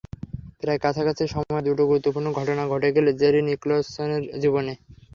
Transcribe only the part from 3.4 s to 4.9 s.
নিকলসনের জীবনে।